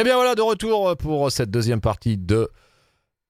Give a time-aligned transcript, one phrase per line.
[0.00, 2.48] Et bien voilà, de retour pour cette deuxième partie de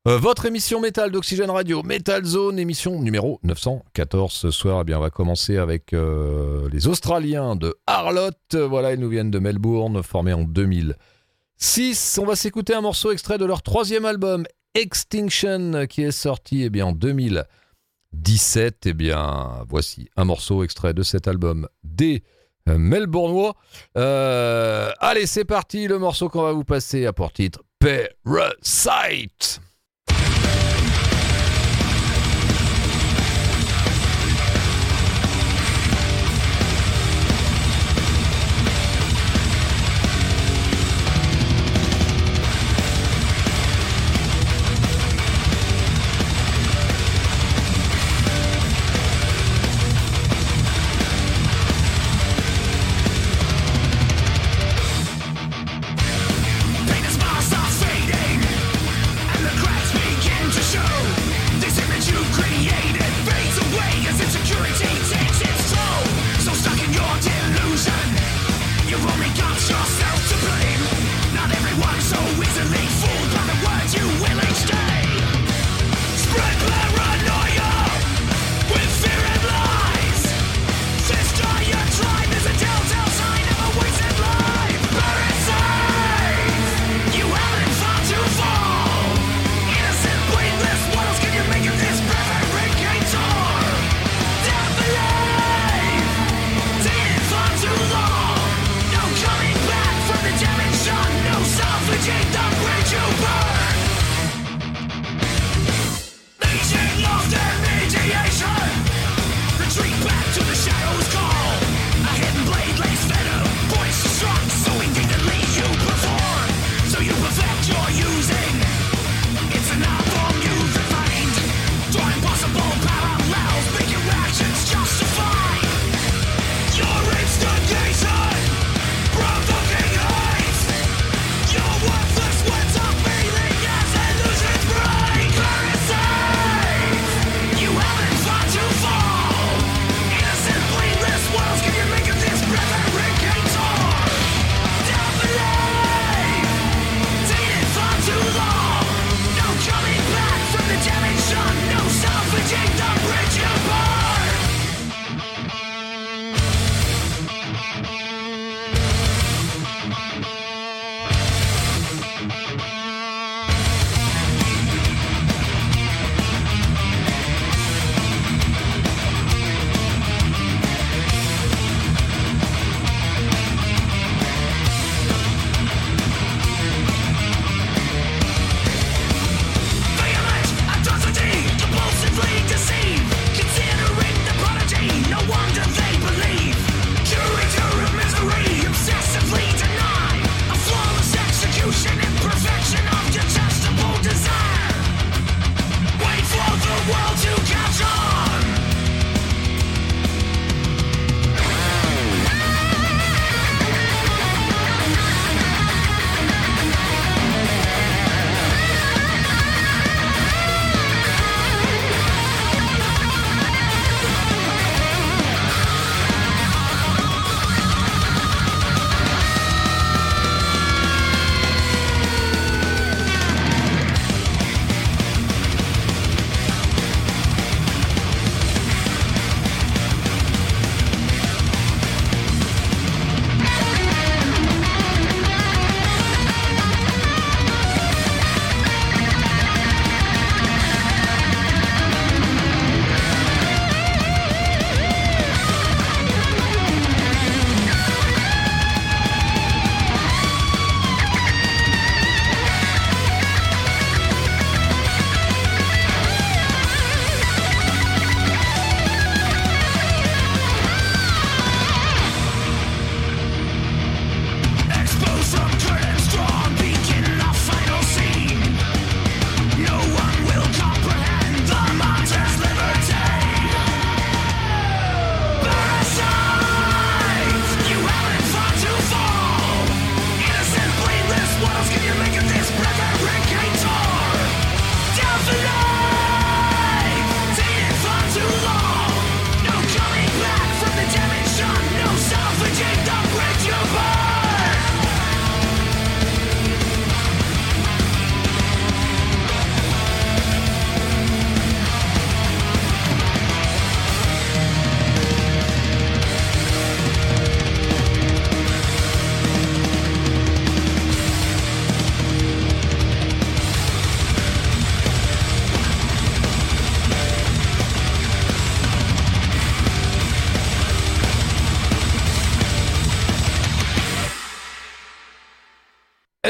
[0.07, 4.83] euh, votre émission métal d'Oxygène Radio, Metal Zone, émission numéro 914 ce soir.
[4.83, 8.31] Eh bien, on va commencer avec euh, les Australiens de Harlot.
[8.53, 12.21] Voilà, ils nous viennent de Melbourne, formés en 2006.
[12.23, 16.71] On va s'écouter un morceau extrait de leur troisième album, Extinction, qui est sorti eh
[16.71, 18.87] bien, en 2017.
[18.87, 21.67] Eh bien, voici un morceau extrait de cet album
[22.01, 22.19] euh,
[22.67, 23.55] Melbournois.
[23.95, 25.87] allez, c'est parti.
[25.89, 29.61] Le morceau qu'on va vous passer a pour titre Parasite.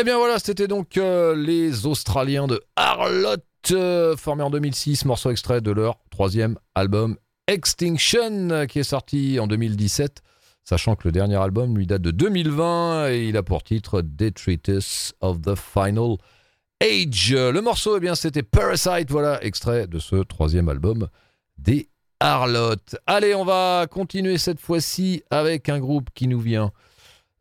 [0.00, 3.37] Eh bien voilà, c'était donc euh, les Australiens de Harlot,
[3.73, 9.47] euh, formés en 2006, morceau extrait de leur troisième album Extinction, qui est sorti en
[9.47, 10.23] 2017,
[10.64, 15.12] sachant que le dernier album lui date de 2020 et il a pour titre Detritus
[15.20, 16.17] of the Final
[16.81, 17.35] Age.
[17.35, 21.08] Le morceau, eh bien, c'était Parasite, voilà, extrait de ce troisième album
[21.58, 22.76] des Harlot.
[23.06, 26.73] Allez, on va continuer cette fois-ci avec un groupe qui nous vient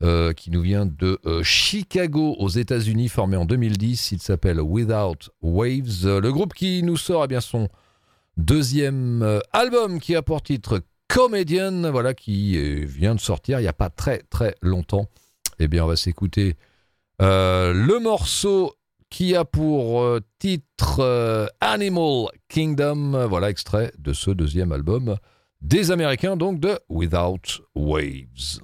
[0.01, 4.13] euh, qui nous vient de euh, Chicago aux États-Unis, formé en 2010.
[4.13, 6.05] Il s'appelle Without Waves.
[6.05, 7.67] Euh, le groupe qui nous sort eh bien, son
[8.37, 10.79] deuxième album qui a pour titre
[11.09, 12.55] Comedian, voilà, qui
[12.85, 15.09] vient de sortir il n'y a pas très très longtemps.
[15.59, 16.55] Eh bien, on va s'écouter
[17.19, 18.75] le morceau
[19.09, 25.17] qui a pour titre Animal Kingdom, voilà, extrait de ce deuxième album
[25.61, 28.61] des Américains, donc de Without Waves.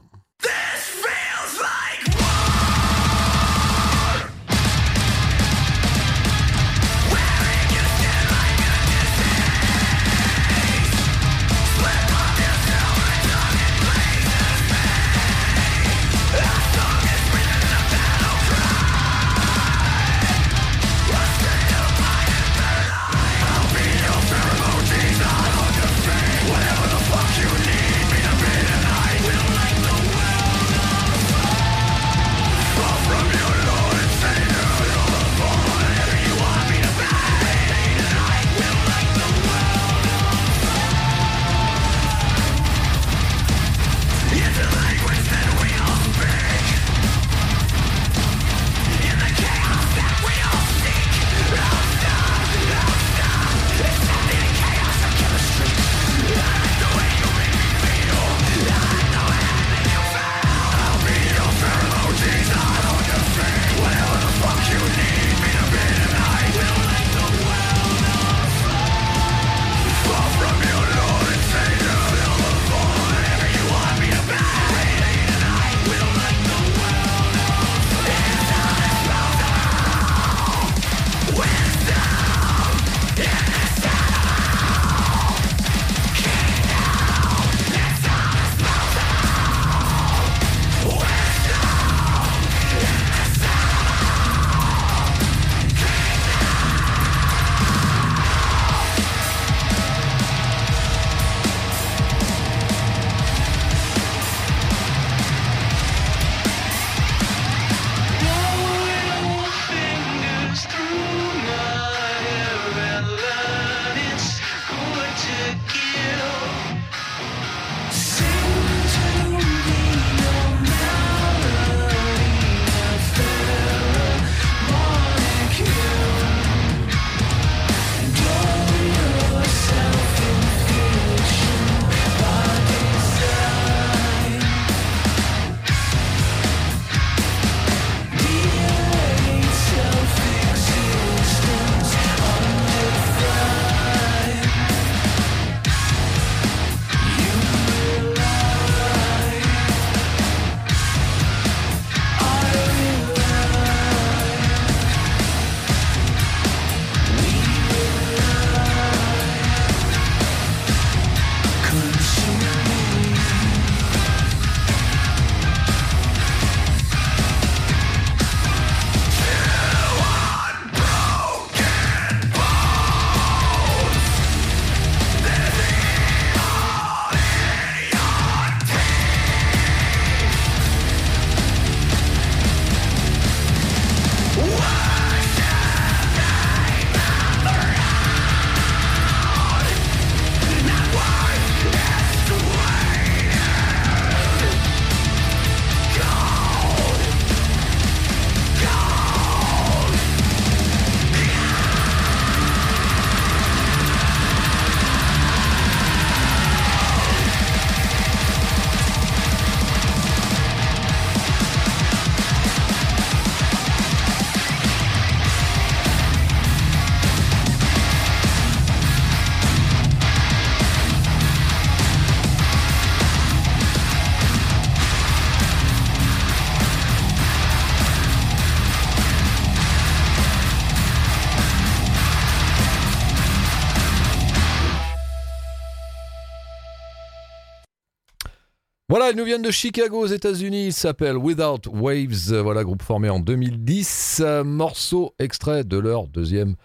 [238.97, 240.67] Voilà, ils nous viennent de Chicago aux États-Unis.
[240.67, 242.33] Ils s'appellent Without Waves.
[242.41, 244.23] Voilà, groupe formé en 2010.
[244.45, 246.55] Morceau extrait de leur deuxième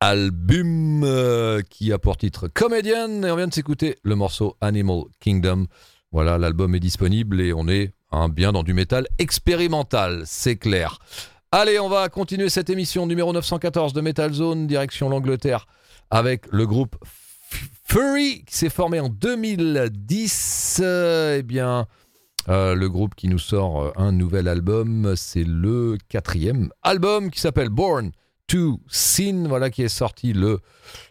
[0.00, 3.22] album euh, qui a pour titre Comedian.
[3.22, 5.66] Et on vient de s'écouter le morceau Animal Kingdom.
[6.10, 10.98] Voilà, l'album est disponible et on est hein, bien dans du métal expérimental, c'est clair.
[11.52, 15.66] Allez, on va continuer cette émission numéro 914 de Metal Zone, direction l'Angleterre,
[16.08, 16.96] avec le groupe
[17.90, 20.82] Fury, qui s'est formé en 2010.
[20.84, 21.86] eh bien,
[22.50, 27.40] euh, le groupe qui nous sort euh, un nouvel album, c'est le quatrième album qui
[27.40, 28.10] s'appelle Born
[28.46, 30.60] to Sin, voilà qui est sorti le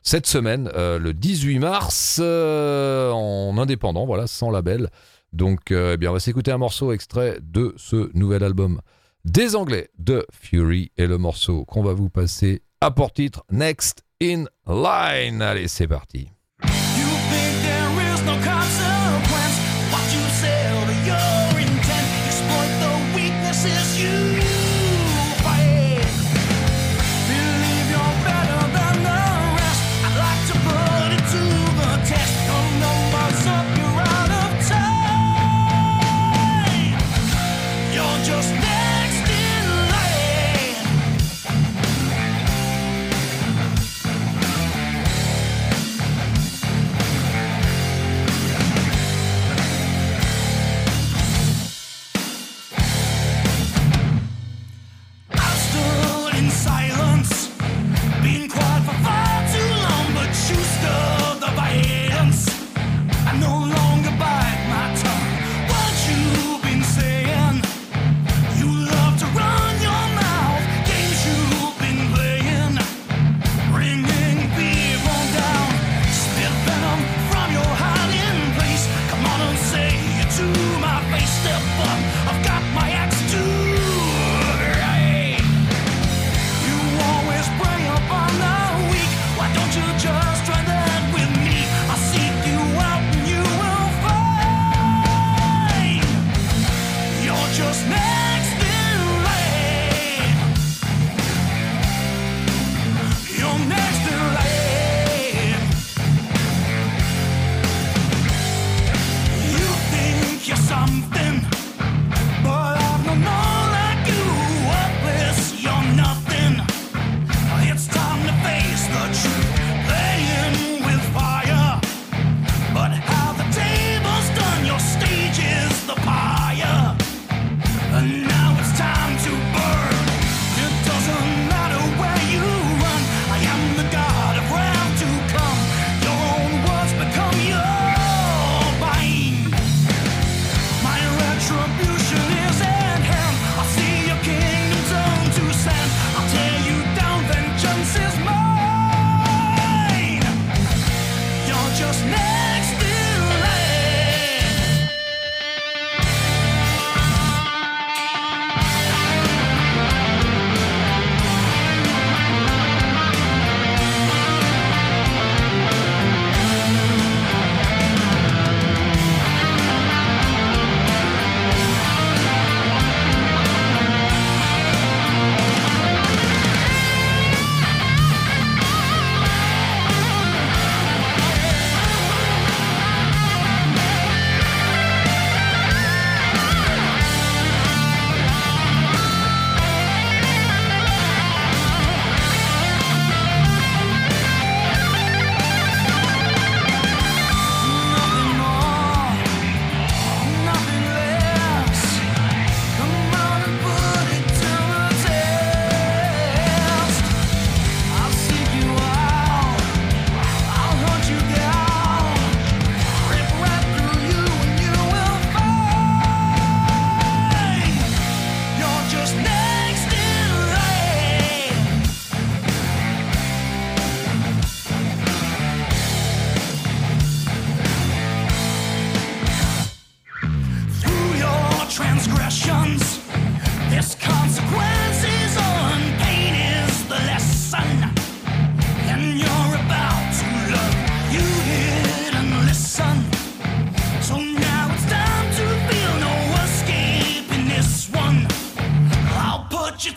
[0.04, 4.92] cette semaine, euh, le 18 mars, en indépendant, voilà, sans label.
[5.34, 8.82] Donc, eh bien, on va s'écouter un morceau extrait de ce nouvel album
[9.26, 14.04] des Anglais de Fury et le morceau qu'on va vous passer à pour titre Next
[14.22, 15.42] in Line.
[15.42, 16.30] Allez, c'est parti.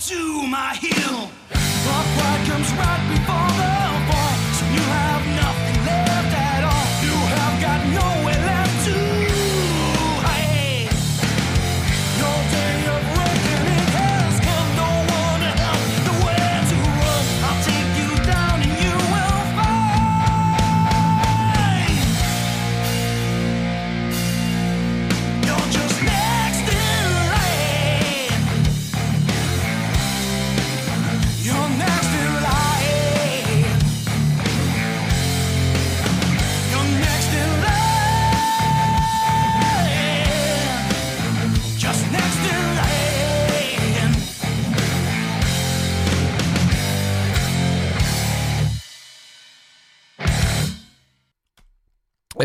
[0.00, 1.30] to my heel.
[1.84, 3.49] Pop comes right before.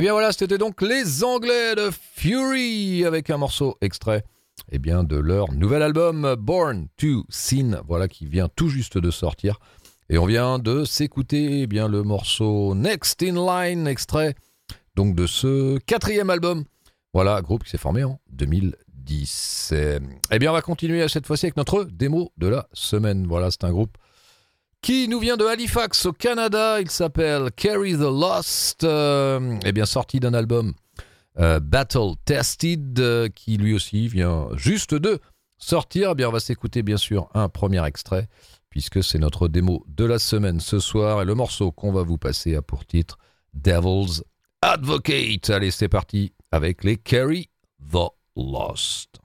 [0.05, 4.23] Bien voilà, c'était donc les Anglais de Fury avec un morceau extrait
[4.71, 9.09] eh bien, de leur nouvel album Born to Sin, voilà qui vient tout juste de
[9.09, 9.57] sortir.
[10.09, 14.35] Et on vient de s'écouter eh bien le morceau Next in Line, extrait
[14.95, 16.65] donc de ce quatrième album.
[17.11, 19.73] Voilà, groupe qui s'est formé en 2010.
[20.29, 23.25] Eh bien, on va continuer cette fois-ci avec notre démo de la semaine.
[23.25, 23.97] Voilà, c'est un groupe
[24.81, 26.79] qui nous vient de Halifax au Canada.
[26.79, 30.73] Il s'appelle Carry the Lost, euh, bien sorti d'un album
[31.39, 35.19] euh, Battle Tested, euh, qui lui aussi vient juste de
[35.57, 36.11] sortir.
[36.11, 38.29] Eh bien, on va s'écouter bien sûr un premier extrait,
[38.69, 41.21] puisque c'est notre démo de la semaine ce soir.
[41.21, 43.17] Et le morceau qu'on va vous passer a pour titre
[43.53, 44.23] Devil's
[44.61, 45.49] Advocate.
[45.49, 47.49] Allez, c'est parti avec les Carry
[47.91, 48.07] the
[48.37, 49.24] Lost.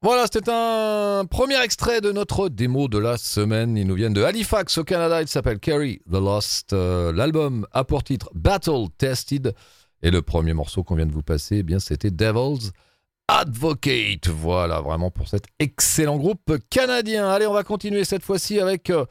[0.00, 3.76] Voilà, c'était un premier extrait de notre démo de la semaine.
[3.76, 5.20] Ils nous viennent de Halifax au Canada.
[5.20, 6.72] Il s'appelle Carry the Lost.
[6.72, 9.56] Euh, l'album a pour titre Battle Tested.
[10.02, 12.70] Et le premier morceau qu'on vient de vous passer, eh c'était Devil's
[13.26, 14.28] Advocate.
[14.28, 17.28] Voilà, vraiment pour cet excellent groupe canadien.
[17.28, 19.04] Allez, on va continuer cette fois-ci avec euh,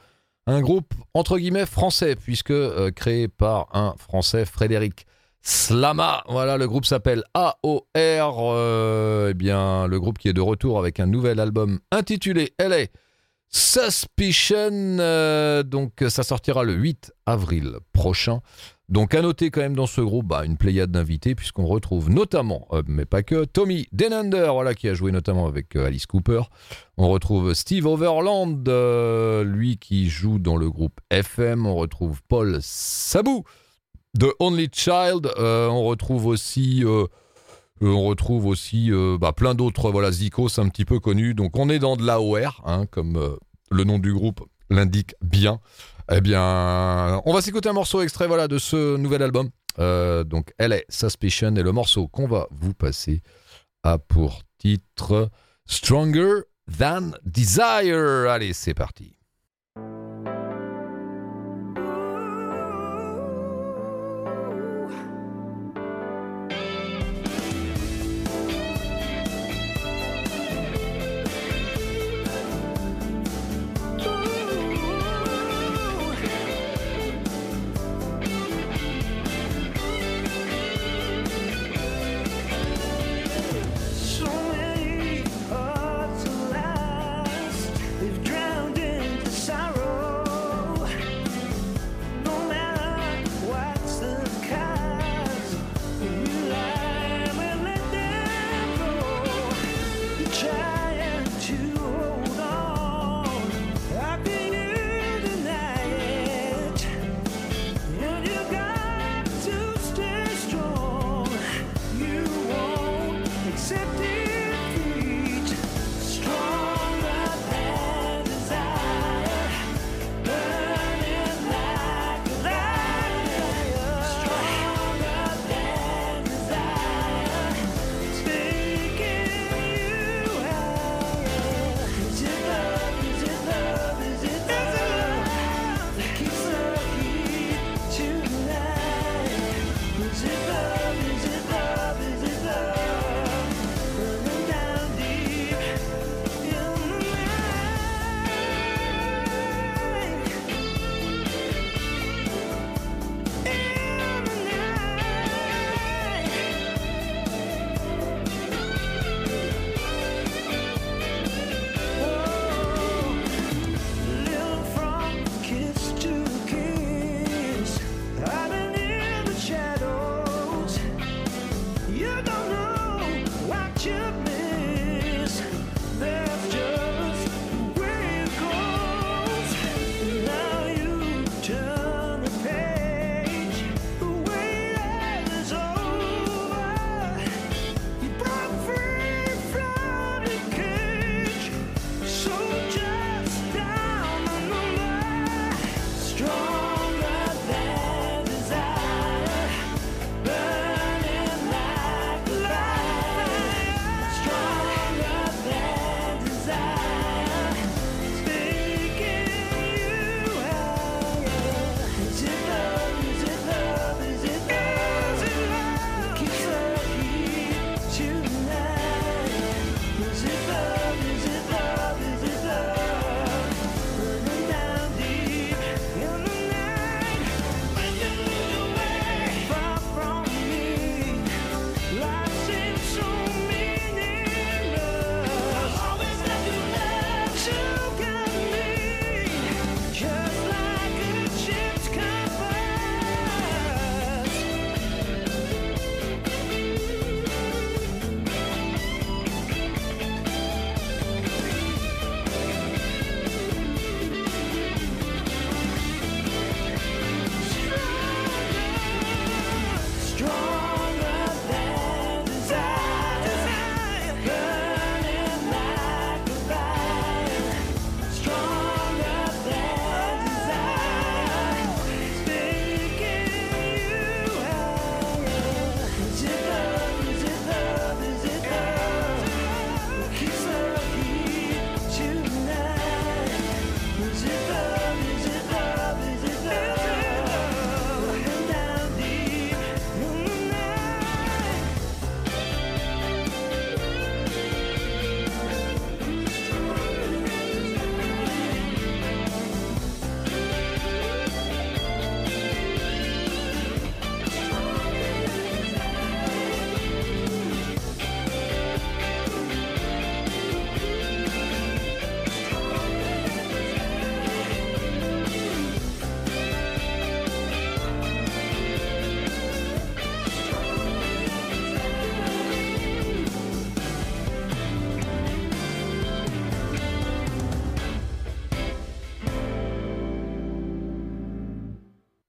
[0.45, 5.06] un groupe entre guillemets français, puisque euh, créé par un français, Frédéric
[5.41, 6.23] Slama.
[6.28, 7.56] Voilà, le groupe s'appelle AOR.
[7.95, 12.88] Euh, eh bien, le groupe qui est de retour avec un nouvel album intitulé LA
[13.50, 14.97] Suspicion.
[15.00, 18.41] Euh, donc ça sortira le 8 avril prochain.
[18.89, 22.67] Donc à noter quand même dans ce groupe bah, une pléiade d'invités puisqu'on retrouve notamment,
[22.71, 26.41] euh, mais pas que, Tommy Denander, voilà, qui a joué notamment avec Alice Cooper.
[26.97, 28.67] On retrouve Steve Overland,
[29.45, 31.65] lui qui joue dans le groupe FM.
[31.65, 33.43] On retrouve Paul Sabou
[34.17, 35.32] de Only Child.
[35.38, 36.84] on retrouve aussi...
[37.82, 41.34] on retrouve aussi bah, plein d'autres, voilà, Zikos un petit peu connus.
[41.34, 43.38] Donc on est dans de l'AOR, hein, comme
[43.69, 45.60] le nom du groupe l'indique bien.
[46.12, 49.49] Eh bien, on va s'écouter un morceau extrait voilà, de ce nouvel album.
[49.80, 53.21] Euh, donc, elle est Suspicion et le morceau qu'on va vous passer
[53.84, 55.30] a pour titre
[55.65, 56.41] Stronger
[56.80, 58.30] Than Desire.
[58.30, 59.16] Allez, c'est parti.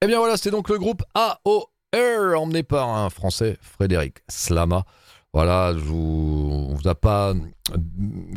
[0.09, 1.68] Bien voilà, c'était donc le groupe AOR,
[2.40, 4.85] emmené par un Français, Frédéric Slama.
[5.35, 7.35] Voilà, je vous, on vous a pas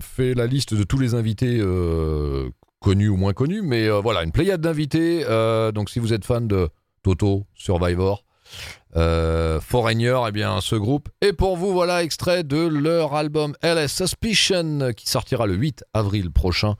[0.01, 2.49] fait la liste de tous les invités euh,
[2.81, 5.23] connus ou moins connus, mais euh, voilà, une pléiade d'invités.
[5.29, 6.67] Euh, donc si vous êtes fan de
[7.03, 8.25] Toto, Survivor,
[8.93, 11.71] Foreigner, eh bien ce groupe est pour vous.
[11.71, 16.75] Voilà, extrait de leur album LS Suspicion qui sortira le 8 avril prochain.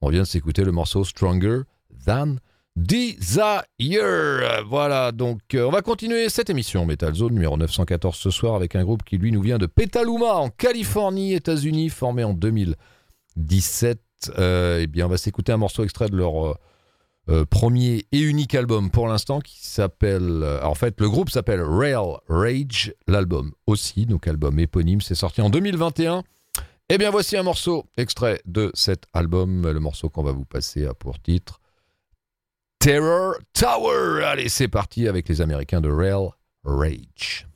[0.00, 1.62] On vient de s'écouter le morceau Stronger
[2.06, 2.36] Than
[2.76, 3.62] Desire.
[4.68, 8.84] Voilà, donc on va continuer cette émission Metal Zone numéro 914 ce soir avec un
[8.84, 13.98] groupe qui lui nous vient de Petaluma en Californie, États-Unis, formé en 2017.
[14.38, 16.58] eh bien, on va s'écouter un morceau extrait de leur
[17.50, 20.44] premier et unique album pour l'instant qui s'appelle.
[20.62, 21.96] en fait, le groupe s'appelle Rail
[22.28, 26.24] Rage, l'album aussi, donc album éponyme, c'est sorti en 2021.
[26.90, 30.86] Eh bien, voici un morceau extrait de cet album, le morceau qu'on va vous passer
[30.86, 31.58] à pour titre.
[32.86, 34.22] Terror Tower.
[34.22, 36.28] Allez, c'est parti avec les Américains de Rail
[36.62, 37.48] Rage.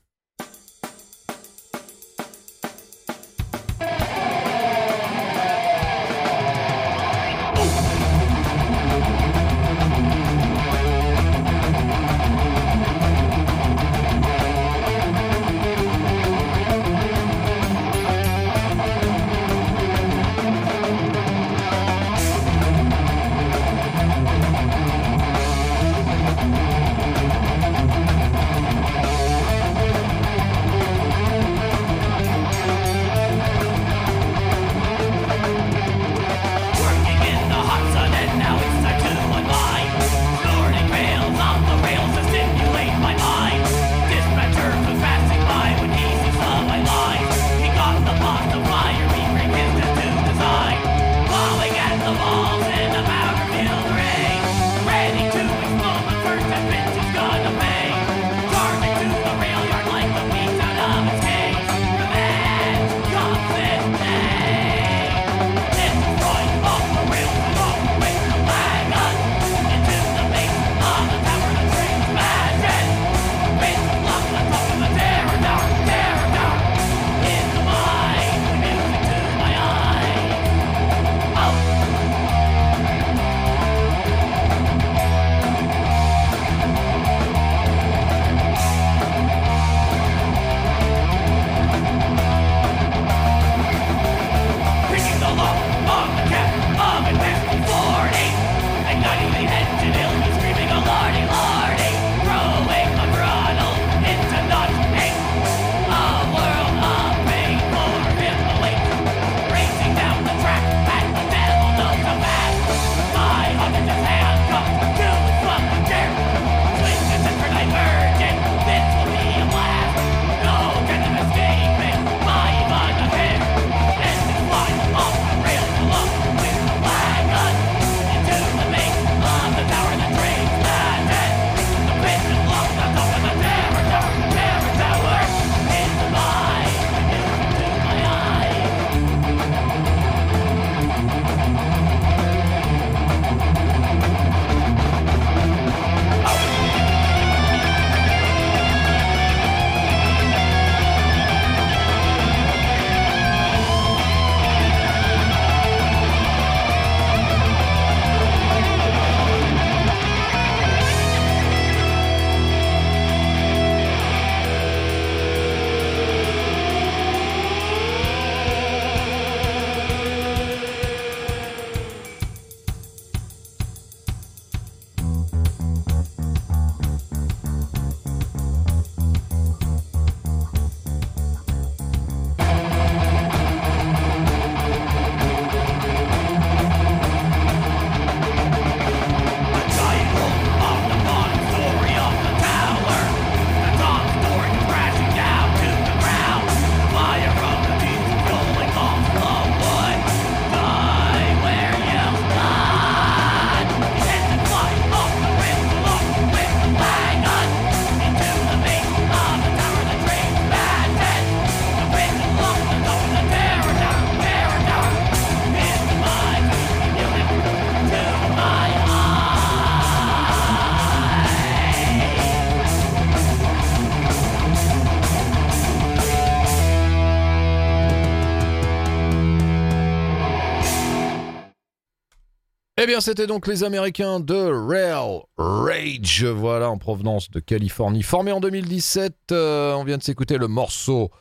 [232.90, 238.02] Bien, c'était donc les Américains de Real Rage, voilà, en provenance de Californie.
[238.02, 241.12] Formé en 2017, euh, on vient de s'écouter le morceau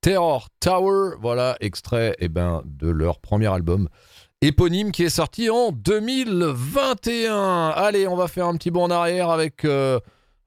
[0.00, 3.88] Terror Tower, voilà, extrait eh ben, de leur premier album
[4.40, 7.68] éponyme qui est sorti en 2021.
[7.68, 10.00] Allez, on va faire un petit bond en arrière avec euh,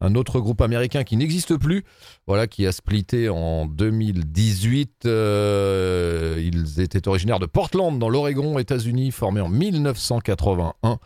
[0.05, 1.83] un autre groupe américain qui n'existe plus,
[2.27, 5.05] voilà, qui a splitté en 2018.
[5.05, 10.99] Euh, ils étaient originaires de Portland, dans l'Oregon, États-Unis, formé en 1981.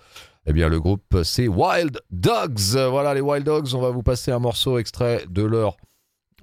[0.45, 2.75] Eh bien, le groupe, c'est Wild Dogs.
[2.89, 5.77] Voilà, les Wild Dogs, on va vous passer un morceau extrait de leur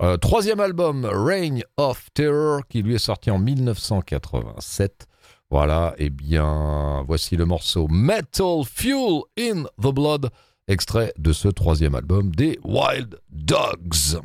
[0.03, 5.07] euh, troisième album, Reign of Terror, qui lui est sorti en 1987.
[5.51, 10.31] Voilà, eh bien, voici le morceau Metal Fuel in the Blood
[10.69, 14.21] extrait de ce troisième album des Wild Dogs.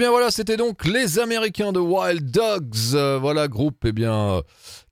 [0.00, 2.94] Bien voilà, c'était donc les Américains de Wild Dogs.
[2.94, 4.42] Euh, voilà, groupe eh bien, euh,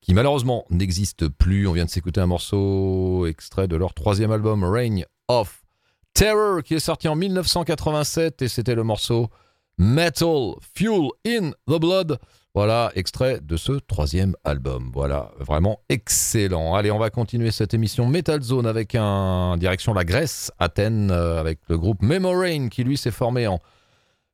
[0.02, 1.66] qui malheureusement n'existe plus.
[1.66, 5.64] On vient de s'écouter un morceau extrait de leur troisième album, Reign of
[6.12, 9.30] Terror, qui est sorti en 1987 et c'était le morceau
[9.78, 12.18] Metal Fuel in the Blood.
[12.54, 14.90] Voilà, extrait de ce troisième album.
[14.92, 16.74] Voilà, vraiment excellent.
[16.74, 21.40] Allez, on va continuer cette émission Metal Zone avec un direction la Grèce, Athènes, euh,
[21.40, 23.58] avec le groupe Memorain qui lui s'est formé en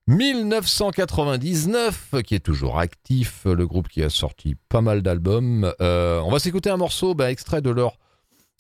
[0.07, 5.73] 1999, qui est toujours actif, le groupe qui a sorti pas mal d'albums.
[5.81, 7.97] Euh, on va s'écouter un morceau bah, extrait de leur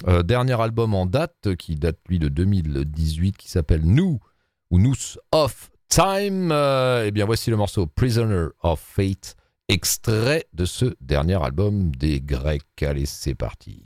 [0.09, 4.20] euh, dernier album en date, qui date lui de 2018, qui s'appelle Nous
[4.70, 4.95] ou Nous
[5.32, 6.51] of Time.
[6.51, 9.36] Euh, eh bien voici le morceau Prisoner of Fate,
[9.68, 12.82] extrait de ce dernier album des Grecs.
[12.82, 13.82] Allez, c'est parti.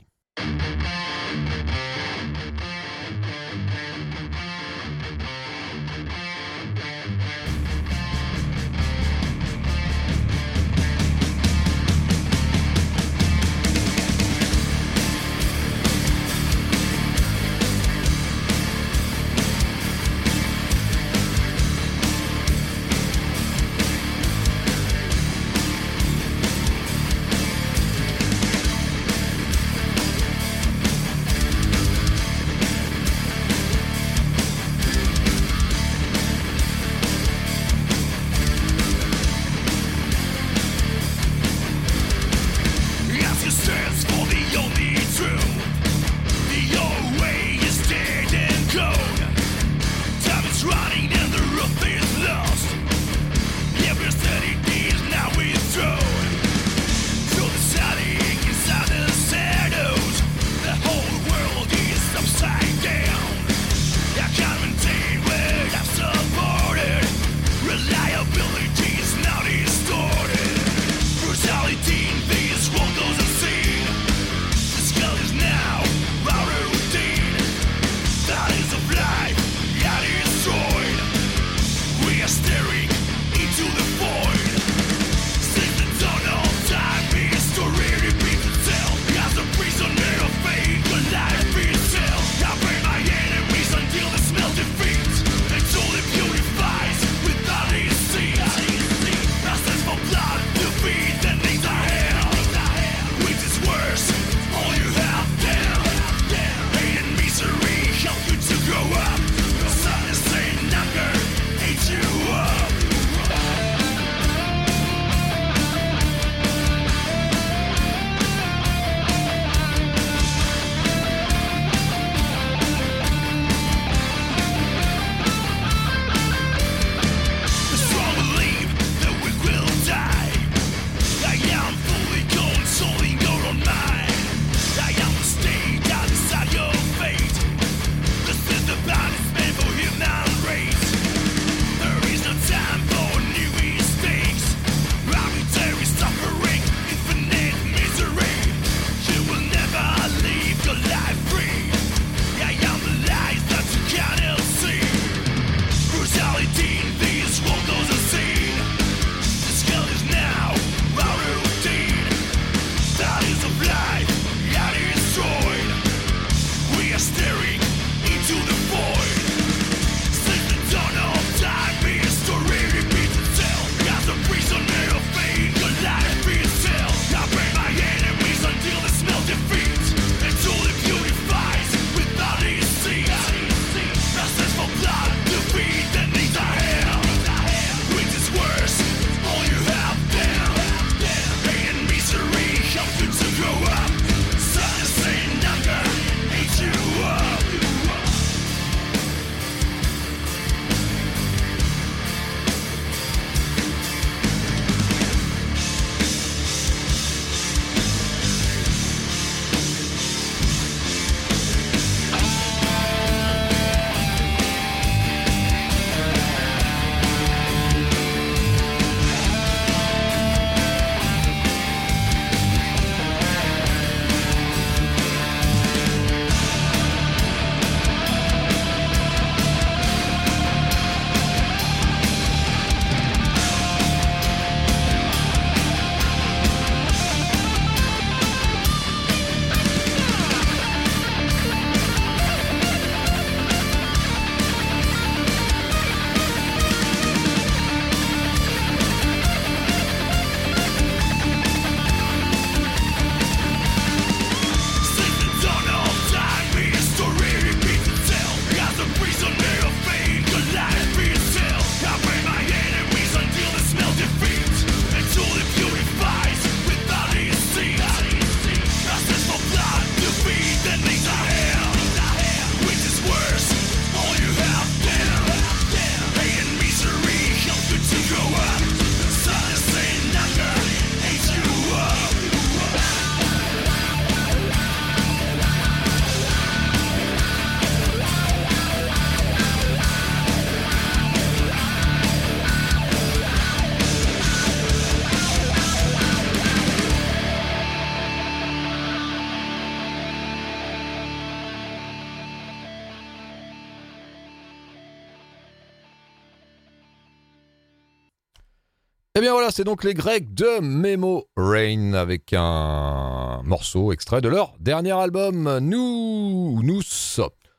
[309.19, 314.29] Eh bien voilà, c'est donc les Grecs de Memo Rain avec un morceau extrait de
[314.29, 316.81] leur dernier album, Nous, Nous,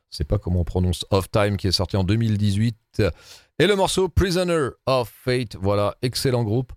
[0.09, 3.03] c'est pas comment on prononce Off Time qui est sorti en 2018
[3.59, 5.55] et le morceau Prisoner of Fate.
[5.61, 6.73] Voilà, excellent groupe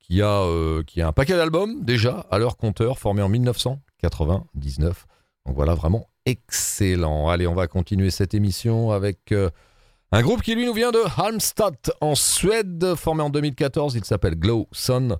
[0.00, 5.06] qui a, euh, qui a un paquet d'albums déjà à leur compteur formé en 1999.
[5.46, 7.30] Donc voilà, vraiment excellent.
[7.30, 9.48] Allez, on va continuer cette émission avec euh,
[10.12, 13.94] un groupe qui lui nous vient de Halmstad en Suède, formé en 2014.
[13.94, 15.16] Il s'appelle Glow Sun.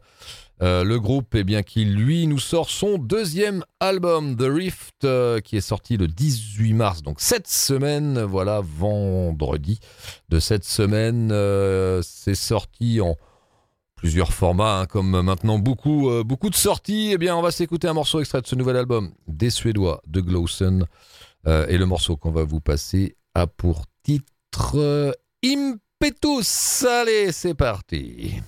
[0.62, 5.41] Euh, le groupe, eh bien, qui lui nous sort son deuxième album, The Rift, euh,
[5.41, 9.80] qui est sorti le 18 mars, donc cette semaine, voilà, vendredi
[10.30, 11.28] de cette semaine.
[12.03, 13.16] c'est sorti en
[13.97, 17.11] plusieurs formats, hein, comme maintenant beaucoup, euh, beaucoup de sorties.
[17.12, 20.20] Eh bien, on va s'écouter un morceau extrait de ce nouvel album des Suédois de
[20.20, 20.87] Glowson.
[21.47, 24.32] Euh, et le morceau qu'on va vous passer a pour titre
[24.74, 25.12] euh,
[25.44, 26.84] Impetus.
[26.84, 28.40] Allez, c'est parti.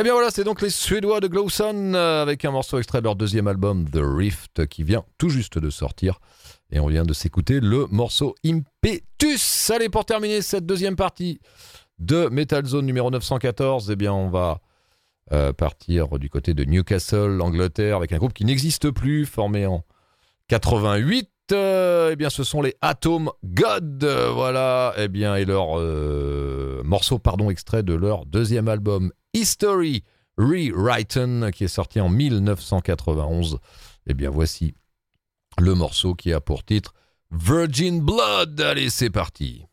[0.00, 3.04] Eh bien voilà, c'est donc les Suédois de Glowson euh, avec un morceau extrait de
[3.04, 6.20] leur deuxième album The Rift qui vient tout juste de sortir.
[6.72, 9.70] Et on vient de s'écouter le morceau Impetus.
[9.70, 11.38] Allez, pour terminer cette deuxième partie
[11.98, 14.62] de Metal Zone numéro 914, eh bien on va
[15.32, 19.84] euh, partir du côté de Newcastle, Angleterre, avec un groupe qui n'existe plus, formé en
[20.48, 21.28] 88.
[21.52, 27.20] Euh, eh bien, ce sont les Atom God, voilà, eh bien, et leur euh, morceau,
[27.20, 30.02] pardon, extrait de leur deuxième album History
[30.36, 33.58] Rewritten, qui est sorti en 1991.
[34.08, 34.74] Eh bien, voici
[35.58, 36.94] le morceau qui a pour titre
[37.30, 38.60] Virgin Blood.
[38.60, 39.64] Allez, c'est parti.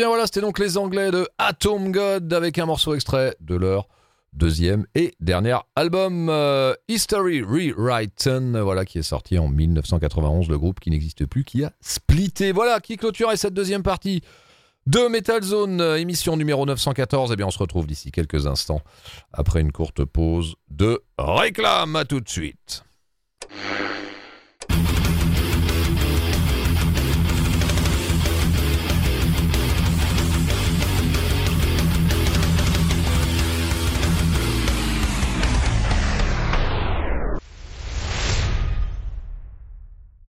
[0.00, 3.86] Bien voilà, c'était donc les Anglais de Atom God avec un morceau extrait de leur
[4.32, 10.80] deuxième et dernier album euh, History Rewritten, voilà qui est sorti en 1991, le groupe
[10.80, 12.52] qui n'existe plus, qui a splitté.
[12.52, 14.22] Voilà qui clôturait cette deuxième partie
[14.86, 17.32] de Metal Zone, euh, émission numéro 914.
[17.34, 18.80] Eh bien on se retrouve d'ici quelques instants
[19.34, 21.94] après une courte pause de réclame.
[21.94, 22.84] À tout de suite.